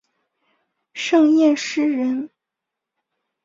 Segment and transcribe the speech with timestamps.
[0.95, 2.31] 盛彦师人。